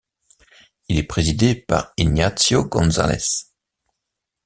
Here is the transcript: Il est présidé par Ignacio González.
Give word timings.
Il 0.87 0.97
est 0.97 1.03
présidé 1.03 1.53
par 1.53 1.93
Ignacio 1.95 2.65
González. 2.65 3.51